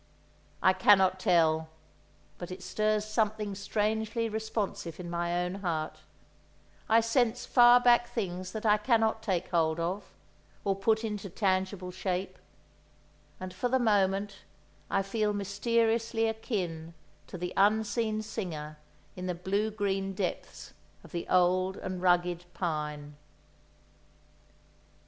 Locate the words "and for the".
13.39-13.77